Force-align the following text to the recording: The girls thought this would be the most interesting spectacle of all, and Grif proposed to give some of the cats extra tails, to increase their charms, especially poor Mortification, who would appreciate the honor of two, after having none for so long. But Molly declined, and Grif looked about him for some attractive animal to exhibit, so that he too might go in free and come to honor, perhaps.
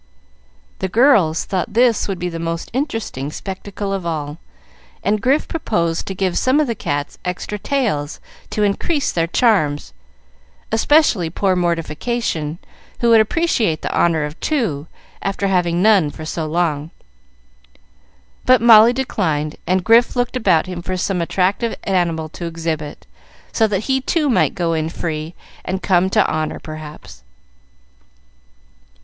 The 0.79 0.87
girls 0.87 1.45
thought 1.45 1.75
this 1.75 2.07
would 2.07 2.17
be 2.17 2.27
the 2.27 2.39
most 2.39 2.71
interesting 2.73 3.31
spectacle 3.31 3.93
of 3.93 4.03
all, 4.03 4.39
and 5.03 5.21
Grif 5.21 5.47
proposed 5.47 6.07
to 6.07 6.15
give 6.15 6.39
some 6.39 6.59
of 6.59 6.65
the 6.65 6.73
cats 6.73 7.19
extra 7.23 7.59
tails, 7.59 8.19
to 8.49 8.63
increase 8.63 9.11
their 9.11 9.27
charms, 9.27 9.93
especially 10.71 11.29
poor 11.29 11.55
Mortification, 11.55 12.57
who 13.01 13.11
would 13.11 13.21
appreciate 13.21 13.83
the 13.83 13.95
honor 13.95 14.23
of 14.25 14.39
two, 14.39 14.87
after 15.21 15.45
having 15.49 15.83
none 15.83 16.09
for 16.09 16.25
so 16.25 16.47
long. 16.47 16.89
But 18.47 18.59
Molly 18.59 18.93
declined, 18.93 19.57
and 19.67 19.83
Grif 19.83 20.15
looked 20.15 20.35
about 20.35 20.65
him 20.65 20.81
for 20.81 20.97
some 20.97 21.21
attractive 21.21 21.75
animal 21.83 22.27
to 22.29 22.45
exhibit, 22.47 23.05
so 23.53 23.67
that 23.67 23.81
he 23.81 24.01
too 24.01 24.31
might 24.31 24.55
go 24.55 24.73
in 24.73 24.89
free 24.89 25.35
and 25.63 25.83
come 25.83 26.09
to 26.09 26.25
honor, 26.25 26.59
perhaps. 26.59 27.21